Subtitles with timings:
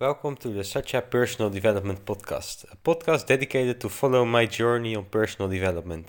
[0.00, 5.04] Welcome to the Satya Personal Development Podcast, a podcast dedicated to follow my journey on
[5.04, 6.06] personal development.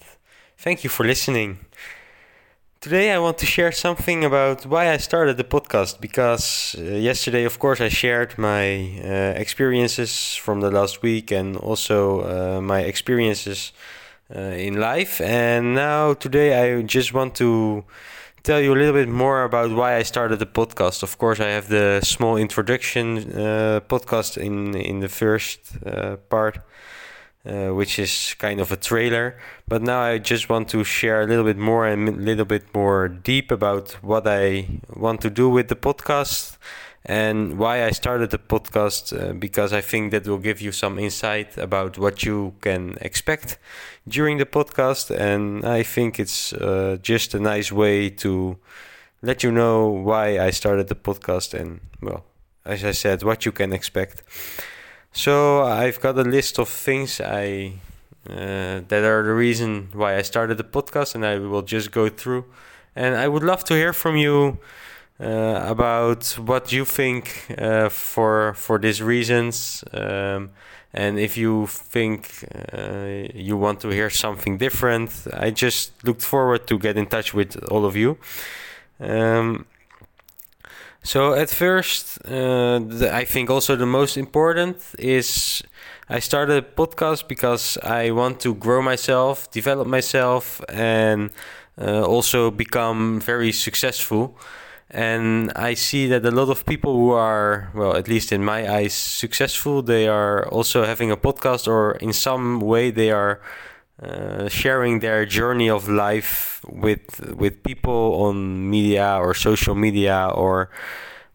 [0.58, 1.60] Thank you for listening.
[2.80, 7.44] Today, I want to share something about why I started the podcast because uh, yesterday,
[7.44, 12.80] of course, I shared my uh, experiences from the last week and also uh, my
[12.80, 13.74] experiences
[14.34, 15.20] uh, in life.
[15.20, 17.84] And now, today, I just want to
[18.44, 21.04] tell you a little bit more about why I started the podcast.
[21.04, 26.60] Of course, I have the small introduction uh, podcast in in the first uh, part,
[27.46, 29.38] uh, which is kind of a trailer.
[29.68, 32.74] But now I just want to share a little bit more and a little bit
[32.74, 36.58] more deep about what I want to do with the podcast
[37.06, 41.00] and why I started the podcast uh, because I think that will give you some
[41.00, 43.58] insight about what you can expect
[44.08, 48.58] during the podcast, and I think it's uh, just a nice way to
[49.22, 52.24] let you know why I started the podcast and well,
[52.66, 54.24] as I said, what you can expect.
[55.12, 57.74] So I've got a list of things I
[58.30, 62.08] uh, that are the reason why I started the podcast, and I will just go
[62.10, 62.46] through.
[62.96, 64.60] And I would love to hear from you
[65.22, 70.50] uh, about what you think uh, for for these reasons, um,
[70.94, 75.12] and if you think uh, you want to hear something different.
[75.32, 78.18] I just looked forward to get in touch with all of you.
[79.00, 79.66] Um,
[81.04, 85.64] so at first, uh, the, I think also the most important is
[86.10, 91.30] I started a podcast because I want to grow myself, develop myself, and
[91.80, 94.36] uh, also become very successful
[94.94, 98.70] and I see that a lot of people who are, well, at least in my
[98.70, 103.40] eyes, successful, they are also having a podcast or in some way they are
[104.02, 110.70] uh, sharing their journey of life with with people on media or social media or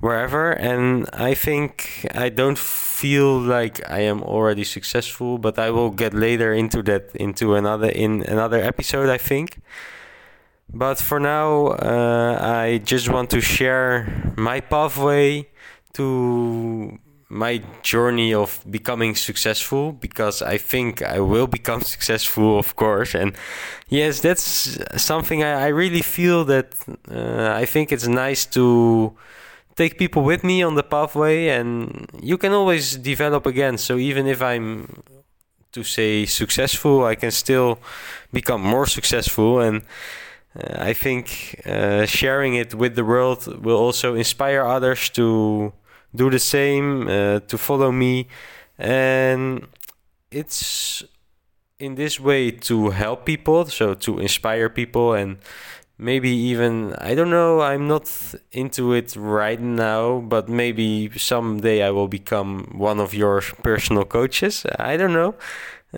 [0.01, 0.53] wherever.
[0.53, 6.13] And I think I don't feel like I am already successful, but I will get
[6.13, 9.09] later into that into another in another episode.
[9.09, 9.59] I think.
[10.73, 15.49] But for now, uh, I just want to share my pathway
[15.95, 23.15] to my journey of becoming successful because I think I will become successful, of course.
[23.15, 23.35] And
[23.89, 26.75] yes, that's something I, I really feel that
[27.11, 29.17] uh, I think it's nice to
[29.77, 33.77] take people with me on the pathway, and you can always develop again.
[33.77, 35.03] So even if I'm
[35.73, 37.79] to say successful, I can still
[38.33, 39.83] become more successful and
[40.79, 45.73] I think uh, sharing it with the world will also inspire others to
[46.15, 48.29] do the same, uh, to follow me,
[48.79, 49.67] and
[50.31, 51.03] it's
[51.79, 55.39] in this way to help people, so to inspire people and
[55.99, 58.11] maybe even I don't know I'm not
[58.53, 64.67] into it right now but maybe someday I will become one of your personal coaches.
[64.79, 65.35] I don't know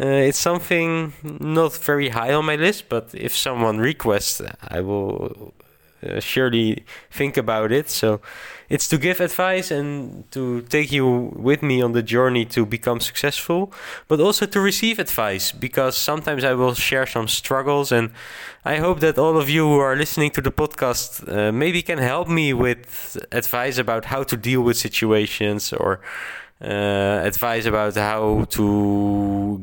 [0.01, 5.55] uh, it's something not very high on my list, but if someone requests, I will
[6.01, 7.91] uh, surely think about it.
[7.91, 8.21] So
[8.69, 13.01] it's to give advice and to take you with me on the journey to become
[13.01, 13.73] successful,
[14.07, 17.91] but also to receive advice because sometimes I will share some struggles.
[17.91, 18.11] And
[18.65, 21.99] I hope that all of you who are listening to the podcast uh, maybe can
[21.99, 26.01] help me with advice about how to deal with situations or
[26.61, 29.61] uh, advice about how to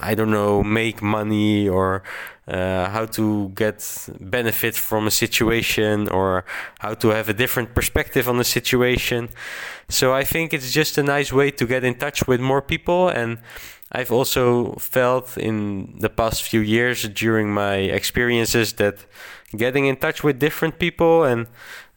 [0.00, 2.02] I don't know make money or
[2.46, 6.44] uh, how to get benefit from a situation or
[6.78, 9.28] how to have a different perspective on the situation.
[9.90, 13.08] So I think it's just a nice way to get in touch with more people
[13.08, 13.38] and
[13.90, 19.04] I've also felt in the past few years during my experiences that
[19.56, 21.46] getting in touch with different people and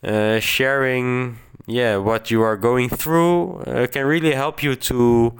[0.03, 1.37] uh, sharing
[1.71, 5.33] yeah what you are going through uh, can really help you to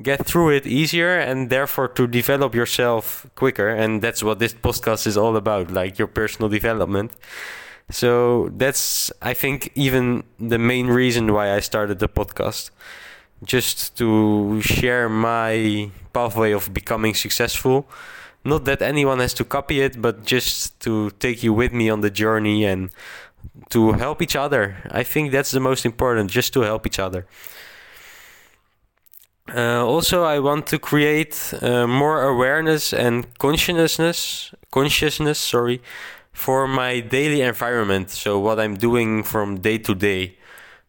[0.00, 3.68] get through it easier and therefore to develop yourself quicker.
[3.68, 7.12] And that's what this podcast is all about like your personal development.
[7.90, 12.70] So that's i think even the main reason why i started the podcast.
[13.44, 17.88] Just to share my pathway of becoming successful.
[18.44, 22.00] Not that anyone has to copy it but just to take you with me on
[22.00, 22.90] the journey and
[23.70, 24.76] to help each other.
[24.90, 27.26] I think that's the most important, just to help each other.
[29.54, 35.82] Uh, also, I want to create uh, more awareness and consciousness, consciousness, sorry,
[36.32, 38.10] for my daily environment.
[38.10, 40.38] So what I'm doing from day to day.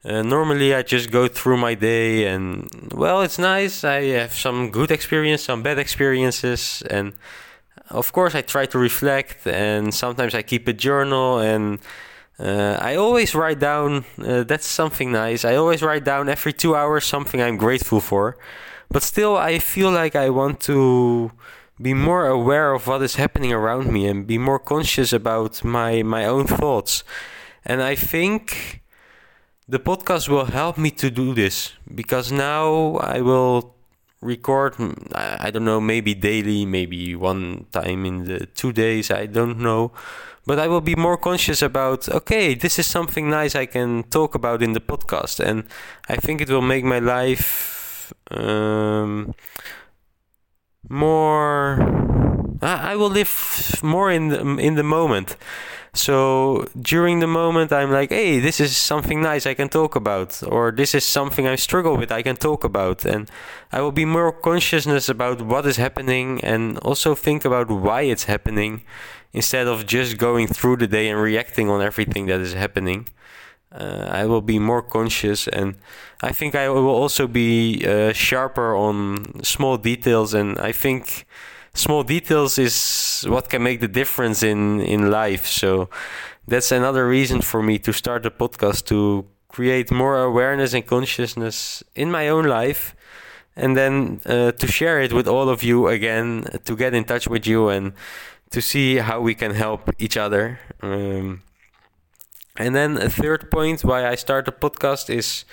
[0.06, 3.84] Uh, normally, I just go through my day, and well, it's nice.
[3.84, 7.14] I have some good experience, some bad experiences, and
[7.90, 9.48] of course, I try to reflect.
[9.48, 11.80] And sometimes I keep a journal and
[12.40, 15.46] Uh, I always write down, uh, that's something nice.
[15.46, 18.38] I always write down every two hours something I'm grateful for.
[18.90, 21.32] But still, I feel like I want to
[21.82, 26.04] be more aware of what is happening around me and be more conscious about my,
[26.04, 27.04] my own thoughts.
[27.66, 28.82] And I think
[29.68, 33.76] the podcast will help me to do this because now I will
[34.22, 34.76] record
[35.14, 39.92] I don't know maybe daily maybe one time in the two days I don't know
[40.46, 44.36] but I will be more conscious about okay this is something nice I can talk
[44.36, 45.40] about in the podcast.
[45.40, 45.64] And
[46.10, 49.34] I think it will make my life um,
[50.90, 52.04] more
[52.62, 55.36] I will live more in the in the moment.
[55.96, 60.42] So during the moment, I'm like, hey, this is something nice I can talk about,
[60.42, 63.30] or this is something I struggle with I can talk about, and
[63.72, 68.24] I will be more consciousness about what is happening and also think about why it's
[68.24, 68.82] happening
[69.34, 73.08] instead of just going through the day and reacting on everything that is happening.
[73.72, 75.76] Uh, I will be more conscious, and
[76.22, 81.26] I think I will also be uh, sharper on small details, and I think
[81.74, 85.48] small details is what can make the difference in in life.
[85.48, 85.90] So
[86.48, 91.84] that's another reason for me to start a podcast to create more awareness and consciousness
[91.96, 92.96] in my own life
[93.56, 97.28] and then uh, to share it with all of you again to get in touch
[97.28, 97.94] with you and
[98.54, 101.42] to see how we can help each other um,
[102.58, 105.46] and then a third point why i start a podcast is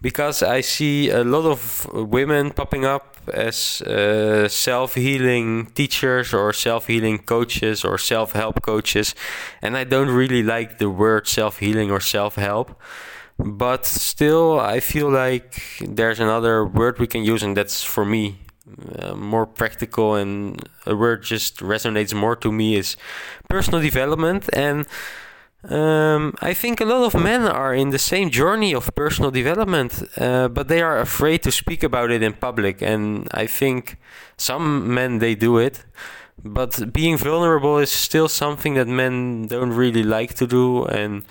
[0.00, 6.52] because I see a lot of women popping up as uh, self healing teachers or
[6.52, 9.14] self healing coaches or self help coaches,
[9.62, 12.80] and I don't really like the word self healing or self help.
[13.38, 18.38] But still, I feel like there's another word we can use, and that's for me
[18.98, 22.96] uh, more practical and a word just resonates more to me is
[23.48, 24.86] personal development and
[25.68, 30.00] um, I think a lot of men are in the same journey of personal development,
[30.16, 32.82] uh, but they are afraid to speak about it in public.
[32.82, 33.98] And I think
[34.36, 35.84] some men they do it,
[36.44, 40.84] but being vulnerable is still something that men don't really like to do.
[40.84, 41.24] And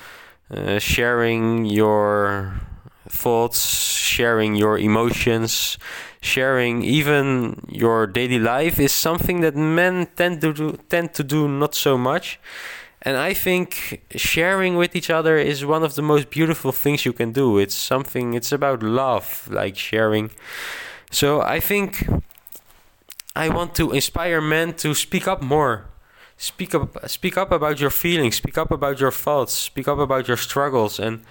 [0.51, 2.59] uh, sharing your
[3.07, 5.77] thoughts, sharing your emotions,
[6.25, 11.47] sharing even your daily life is something that men tend to do, tend to do
[11.47, 12.39] not so much.
[13.01, 17.13] And I think sharing with each other is one of the most beautiful things you
[17.13, 17.59] can do.
[17.59, 20.31] It's something, it's about love, like sharing.
[21.11, 22.07] So I think
[23.35, 25.85] I want to inspire men to speak up more.
[26.37, 30.27] Speak up, speak up about your feelings, speak up about your thoughts, speak up about
[30.27, 31.21] your struggles, and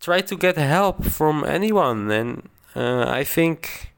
[0.00, 2.10] try to get help from anyone.
[2.10, 3.92] And uh, I think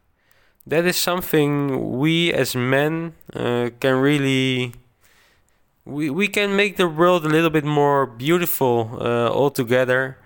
[0.66, 4.72] that is something we as men uh, can really
[5.84, 10.18] we we can make the world a little bit more beautiful uh, altogether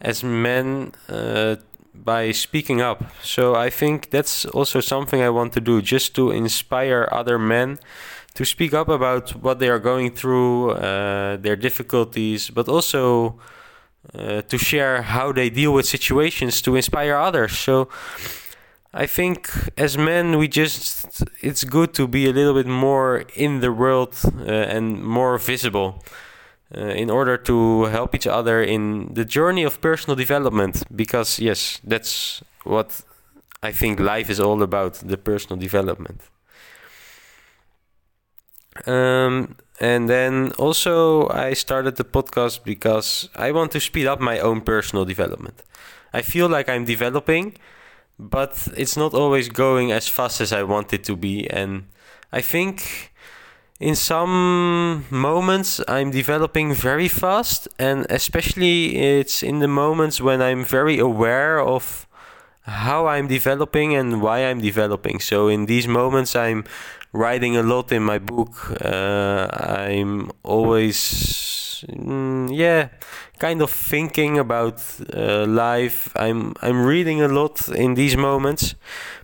[0.00, 1.56] as men uh,
[1.94, 3.04] by speaking up.
[3.22, 7.78] So I think that's also something I want to do, just to inspire other men
[8.34, 13.38] to speak up about what they are going through, uh, their difficulties, but also
[14.14, 17.56] uh, to share how they deal with situations to inspire others.
[17.56, 17.88] So
[18.98, 23.60] I think as men, we just it's good to be a little bit more in
[23.60, 26.02] the world uh, and more visible
[26.74, 30.82] uh, in order to help each other in the journey of personal development.
[30.96, 33.02] Because yes, that's what
[33.62, 36.22] I think life is all about: the personal development.
[38.86, 44.38] Um, and then also I started the podcast because I want to speed up my
[44.38, 45.62] own personal development.
[46.14, 47.58] I feel like I'm developing
[48.18, 51.48] but it's not always going as fast as I want it to be.
[51.50, 51.86] And
[52.32, 53.12] I think
[53.78, 60.64] in some moments I'm developing very fast, and especially it's in the moments when I'm
[60.64, 62.06] very aware of
[62.66, 65.20] how I'm developing and why I'm developing.
[65.20, 66.64] So in these moments, I'm
[67.12, 68.72] writing a lot in my book.
[68.84, 72.88] Uh, I'm always, mm, yeah,
[73.38, 74.82] kind of thinking about
[75.14, 76.12] uh, life.
[76.16, 78.74] I'm I'm reading a lot in these moments,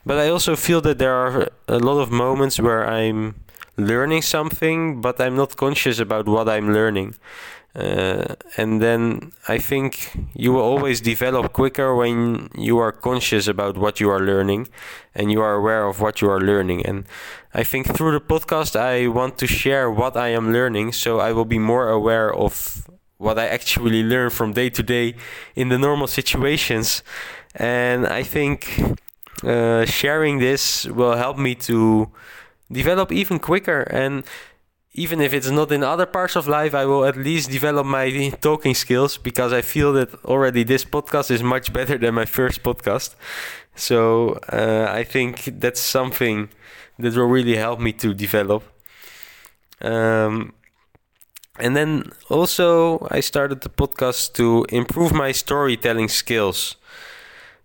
[0.05, 3.35] but I also feel that there are a lot of moments where I'm
[3.77, 7.15] learning something, but I'm not conscious about what I'm learning.
[7.75, 13.79] Uh, and then I think you will always develop quicker when you are conscious about
[13.79, 14.69] what you are learning
[15.15, 16.85] and you are aware of what you are learning.
[16.85, 17.07] And
[17.55, 21.33] I think through the podcast, I want to share what I am learning so I
[21.33, 22.87] will be more aware of
[23.23, 25.15] what I actually learn from day to day
[25.55, 27.03] in the normal situations.
[27.55, 28.57] And I think
[29.45, 32.11] uh, sharing this will help me to
[32.71, 33.83] develop even quicker.
[33.83, 34.25] And
[34.95, 38.31] even if it's not in other parts of life, I will at least develop my
[38.41, 42.63] talking skills because I feel that already this podcast is much better than my first
[42.63, 43.15] podcast.
[43.75, 46.49] So uh, I think that's something
[46.99, 48.63] that will really help me to develop.
[49.81, 50.53] Um,
[51.59, 56.77] and then also, I started the podcast to improve my storytelling skills.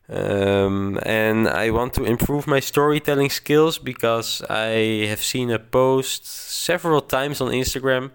[0.10, 6.26] Um, and I want to improve my storytelling skills because I have seen a post
[6.26, 8.12] several times on Instagram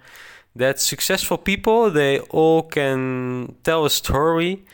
[0.55, 4.65] that successful people they all can tell a story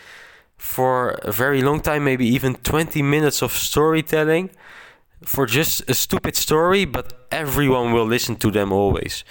[0.56, 4.50] for a very long time, maybe even 20 minutes of storytelling
[5.24, 9.24] for just a stupid story, but everyone will listen to them always.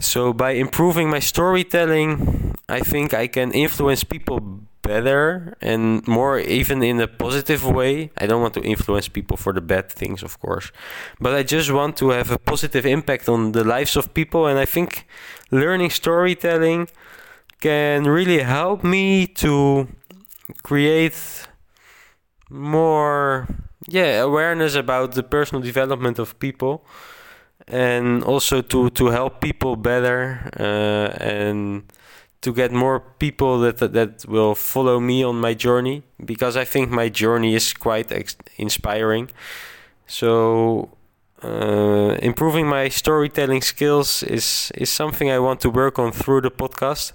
[0.00, 4.40] So by improving my storytelling, I think I can influence people
[4.82, 8.10] better and more even in a positive way.
[8.18, 10.70] I don't want to influence people for the bad things, of course,
[11.20, 14.58] but I just want to have a positive impact on the lives of people and
[14.58, 15.06] I think
[15.50, 16.88] learning storytelling
[17.60, 19.88] can really help me to
[20.62, 21.18] create
[22.50, 23.48] more
[23.88, 26.84] yeah awareness about the personal development of people
[27.68, 31.84] and also to to help people better uh, and
[32.42, 36.64] to get more people that, that, that will follow me on my journey because I
[36.64, 39.30] think my journey is quite ex- inspiring.
[40.06, 40.90] So
[41.42, 46.50] uh, improving my storytelling skills is is something I want to work on through the
[46.50, 47.12] podcast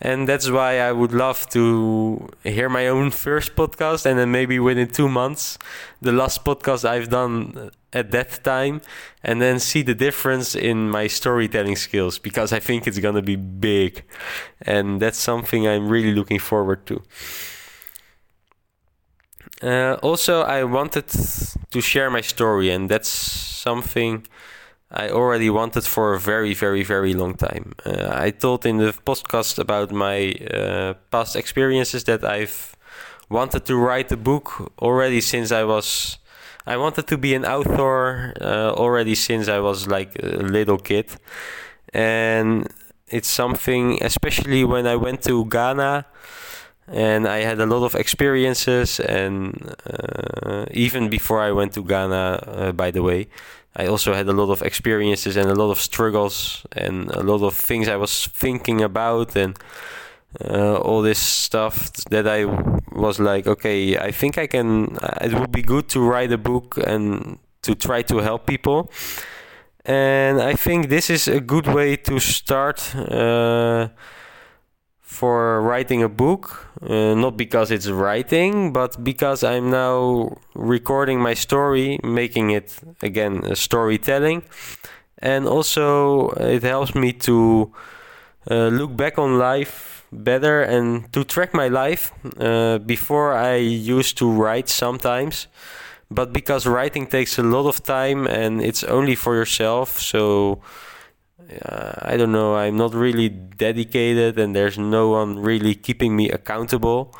[0.00, 4.58] and that's why I would love to hear my own first podcast, and then maybe
[4.58, 5.58] within two months,
[6.00, 8.80] the last podcast I've done at that time,
[9.22, 13.36] and then see the difference in my storytelling skills because I think it's gonna be
[13.36, 14.04] big,
[14.62, 17.02] and that's something I'm really looking forward to.
[19.62, 24.26] Uh, also, I wanted to share my story, and that's something
[24.92, 27.74] I already wanted for a very, very, very long time.
[27.86, 32.76] Uh, I told in the podcast about my uh, past experiences that I've
[33.28, 36.18] wanted to write a book already since I was.
[36.66, 41.06] I wanted to be an author uh, already since I was like a little kid,
[41.94, 42.68] and
[43.06, 46.06] it's something, especially when I went to Ghana
[46.92, 48.98] and I had a lot of experiences.
[49.00, 53.28] And uh, even before I went to Ghana, uh, by the way,
[53.76, 57.42] I also had a lot of experiences and a lot of struggles and a lot
[57.42, 59.56] of things I was thinking about and
[60.44, 62.44] uh, all this stuff that I
[62.92, 64.96] was like, okay, I think I can.
[64.96, 68.90] Uh, it would be good to write a book and to try to help people.
[69.84, 72.94] And I think this is a good way to start.
[72.94, 73.88] Uh,
[75.70, 76.42] writing a book,
[76.82, 82.68] uh, not because it's writing, but because I'm now recording my story, making it
[83.02, 84.42] again a storytelling,
[85.18, 87.72] and also it helps me to
[88.50, 92.12] uh, look back on life better and to track my life.
[92.38, 93.56] Uh, before I
[93.96, 95.46] used to write sometimes,
[96.10, 100.60] but because writing takes a lot of time and it's only for yourself, so
[101.64, 106.30] uh, I don't know, I'm not really dedicated and there's no one really keeping me
[106.30, 107.14] accountable.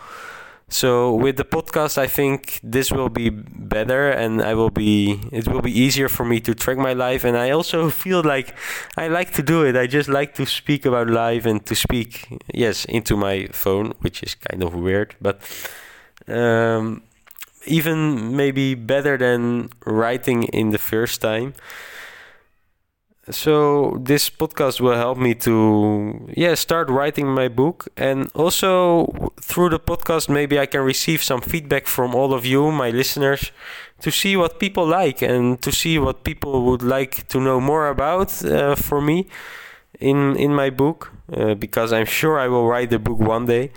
[0.73, 5.21] So with the podcast, I think this will be better, and I will be.
[5.33, 8.55] It will be easier for me to track my life, and I also feel like
[8.97, 9.77] I like to do it.
[9.77, 14.23] I just like to speak about life and to speak, yes, into my phone, which
[14.23, 15.43] is kind of weird, but
[16.29, 17.03] um,
[17.67, 21.55] even maybe better than writing in the first time
[23.31, 27.89] so this podcast will help me to yeah start writing my book.
[27.97, 32.71] And also through the podcast maybe i can receive some feedback from all of you
[32.71, 33.53] my listeners
[34.01, 37.89] to see what people like and to see what people would like to know more
[37.89, 39.27] about uh, for me
[39.99, 43.71] in in my book uh, because i'm sure i will write the book one day.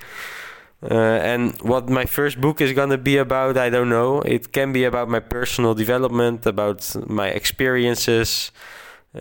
[0.83, 0.95] Uh,
[1.33, 4.21] and what my first book is going to be about i don't know.
[4.21, 8.51] It can be about my personal development about my experiences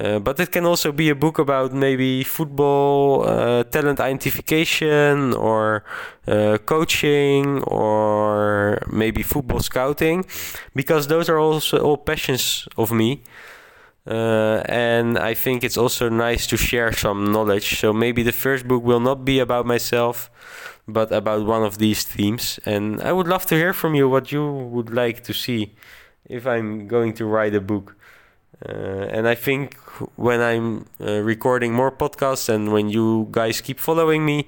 [0.00, 5.84] uh, but it can also be a book about maybe football, uh, talent identification, or
[6.26, 10.25] uh, coaching, or maybe football scouting,
[10.75, 13.22] because those are also all passions of me.
[14.06, 17.78] Uh, and I think it's also nice to share some knowledge.
[17.78, 20.30] So maybe the first book will not be about myself,
[20.88, 22.58] but about one of these themes.
[22.64, 25.75] And I would love to hear from you what you would like to see
[26.28, 27.94] if I'm going to write a book.
[28.69, 29.76] Uh, and I think
[30.16, 34.47] when I'm uh, recording more podcasts and when you guys keep following me,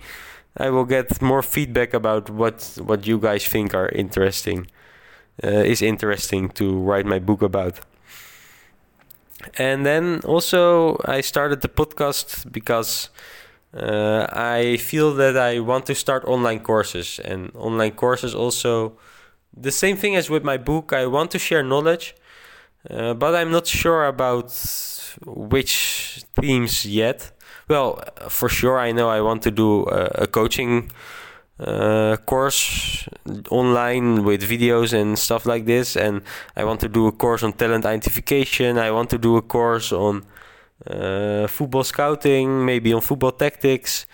[0.56, 4.68] I will get more feedback about what what you guys think are interesting,
[5.42, 7.80] uh, is interesting to write my book about.
[9.58, 13.10] And then also I started the podcast because
[13.76, 18.92] uh, I feel that I want to start online courses and online courses also
[19.56, 20.92] the same thing as with my book.
[20.92, 22.14] I want to share knowledge,
[22.90, 24.52] uh, but I'm not sure about
[25.26, 27.32] which themes yet.
[27.68, 30.90] Well, for sure, I know I want to do a, a coaching
[31.58, 33.08] uh, course
[33.50, 36.22] online with videos and stuff like this, and
[36.56, 38.78] I want to do a course on talent identification.
[38.78, 40.24] I want to do a course on
[40.86, 44.06] uh, football scouting, maybe on football tactics.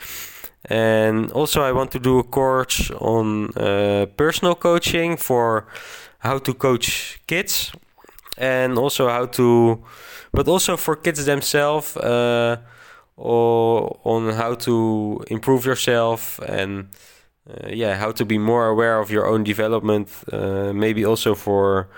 [0.67, 5.67] And also, I want to do a course on uh, personal coaching for
[6.19, 7.73] how to coach kids,
[8.41, 9.85] and also how to,
[10.33, 12.57] but also for kids themselves, uh,
[13.17, 16.89] or on how to improve yourself and
[17.49, 20.09] uh, yeah, how to be more aware of your own development.
[20.33, 21.89] Uh, maybe also for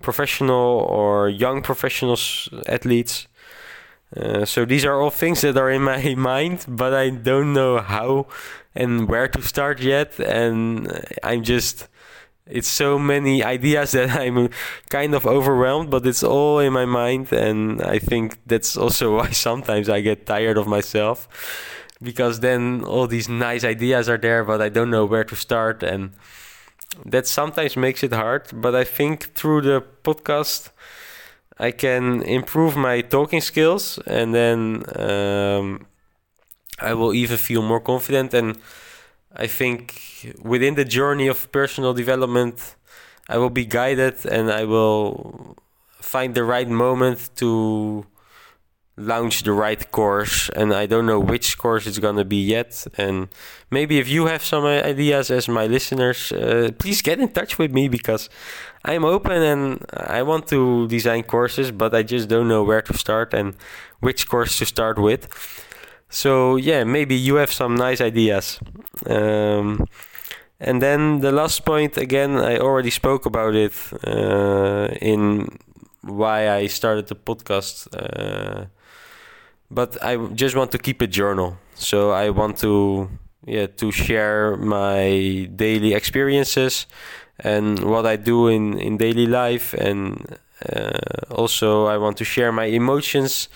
[0.00, 3.26] professional or young professionals athletes.
[4.16, 7.78] Uh, so these are all things that are in my mind, but I don't know
[7.78, 8.26] how
[8.74, 10.18] and where to start yet.
[10.18, 11.88] And I'm just,
[12.50, 14.50] it's so many ideas that I'm
[14.88, 17.32] kind of overwhelmed, but it's all in my mind.
[17.32, 21.28] And I think that's also why sometimes I get tired of myself
[22.02, 25.82] because then all these nice ideas are there, but I don't know where to start.
[25.82, 26.12] And
[27.04, 28.48] that sometimes makes it hard.
[28.52, 30.70] But I think through the podcast,
[31.58, 35.86] I can improve my talking skills, and then um,
[36.80, 38.32] I will even feel more confident.
[38.32, 38.58] And
[39.34, 42.76] I think within the journey of personal development,
[43.28, 45.56] I will be guided, and I will
[46.00, 48.06] find the right moment to
[48.96, 50.50] launch the right course.
[50.50, 52.86] And I don't know which course it's gonna be yet.
[52.96, 53.28] And
[53.70, 57.72] maybe if you have some ideas as my listeners, uh, please get in touch with
[57.72, 58.28] me because
[58.84, 62.96] I'm open and I want to design courses, but I just don't know where to
[62.96, 63.54] start and
[64.00, 65.28] which course to start with.
[66.10, 68.58] So yeah, maybe you have some nice ideas.
[69.06, 69.86] Um,
[70.58, 73.72] and then the last point again, I already spoke about it
[74.06, 75.48] uh, in
[76.02, 77.88] why I started the podcast.
[77.94, 78.66] Uh,
[79.70, 81.56] but I just want to keep a journal.
[81.74, 83.08] So I want to
[83.46, 86.86] yeah to share my daily experiences
[87.38, 89.74] and what I do in, in daily life.
[89.74, 90.36] And
[90.68, 90.98] uh,
[91.30, 93.48] also, I want to share my emotions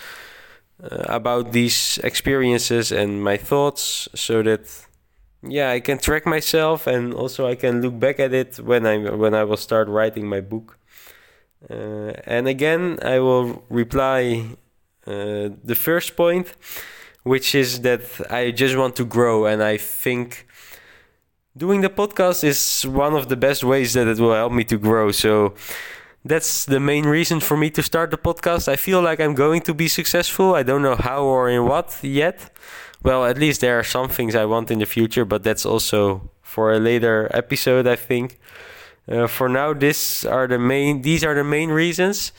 [0.90, 4.86] about these experiences and my thoughts so that
[5.42, 8.98] yeah I can track myself and also I can look back at it when I
[8.98, 10.78] when I will start writing my book.
[11.70, 14.44] Uh, and again, I will reply
[15.06, 16.54] uh, the first point,
[17.22, 20.46] which is that I just want to grow, and I think
[21.56, 24.76] doing the podcast is one of the best ways that it will help me to
[24.76, 25.10] grow.
[25.10, 25.54] So
[26.24, 28.66] that's the main reason for me to start the podcast.
[28.66, 30.54] I feel like I'm going to be successful.
[30.54, 32.50] I don't know how or in what yet.
[33.02, 36.30] Well, at least there are some things I want in the future, but that's also
[36.40, 38.38] for a later episode, I think.
[39.06, 41.02] Uh, for now, this are the main.
[41.02, 42.32] These are the main reasons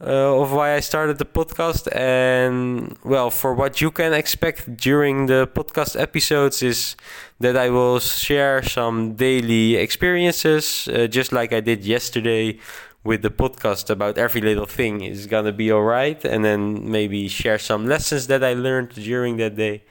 [0.00, 1.94] uh, of why I started the podcast.
[1.94, 6.96] And well, for what you can expect during the podcast episodes is
[7.40, 12.58] that I will share some daily experiences, uh, just like I did yesterday
[13.04, 17.58] with the podcast about every little thing is gonna be alright, and then maybe share
[17.58, 19.84] some lessons that I learned during that day.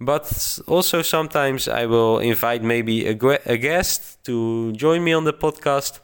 [0.00, 5.32] But also sometimes I will invite maybe a, a guest to join me on the
[5.32, 6.00] podcast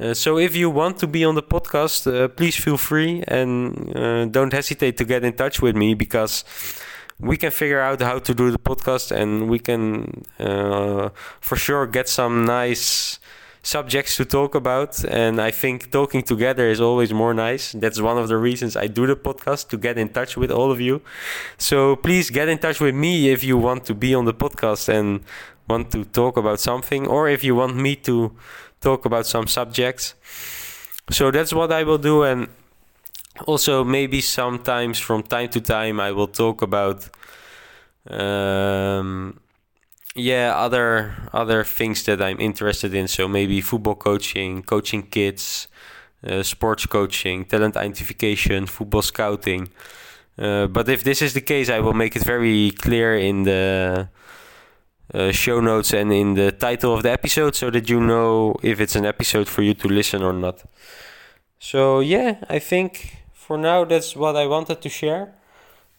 [0.00, 3.96] uh, so if you want to be on the podcast, uh, please feel free and
[3.96, 6.44] uh, don't hesitate to get in touch with me because
[7.20, 11.10] we can figure out how to do the podcast and we can uh,
[11.40, 13.20] for sure get some nice
[13.64, 15.04] subjects to talk about.
[15.04, 17.72] And I think talking together is always more nice.
[17.72, 20.70] That's one of the reasons I do the podcast to get in touch with all
[20.70, 21.02] of you.
[21.58, 24.88] So please get in touch with me if you want to be on the podcast
[24.88, 25.24] and
[25.66, 28.36] want to talk about something, or if you want me to
[28.80, 30.14] talk about some subjects.
[31.10, 32.48] So that's what I will do, and
[33.46, 37.08] also maybe sometimes from time to time I will talk about
[38.08, 39.40] um,
[40.14, 43.08] yeah other other things that I'm interested in.
[43.08, 45.68] So maybe football coaching, coaching kids,
[46.26, 49.68] uh, sports coaching, talent identification, football scouting.
[50.38, 54.08] Uh, but if this is the case, I will make it very clear in the
[55.12, 58.80] uh, show notes and in the title of the episode so that you know if
[58.80, 60.62] it's an episode for you to listen or not.
[61.58, 65.34] So, yeah, I think for now that's what I wanted to share.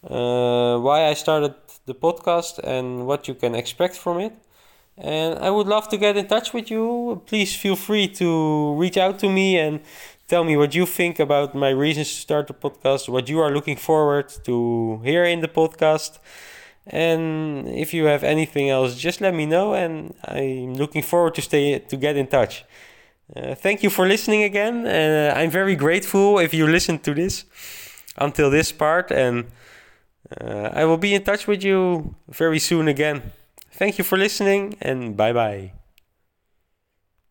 [0.07, 4.33] Uh, why I started the podcast and what you can expect from it.
[4.97, 7.21] And I would love to get in touch with you.
[7.25, 9.81] Please feel free to reach out to me and
[10.27, 13.51] tell me what you think about my reasons to start the podcast, what you are
[13.51, 16.19] looking forward to hear in the podcast.
[16.87, 21.41] And if you have anything else, just let me know, and I'm looking forward to
[21.41, 22.63] stay to get in touch.
[23.35, 24.85] Uh, thank you for listening again.
[24.85, 27.45] Uh, I'm very grateful if you listened to this
[28.17, 29.45] until this part, and
[30.41, 33.31] uh, I will be in touch with you very soon again.
[33.71, 35.84] Thank you for listening, and bye bye.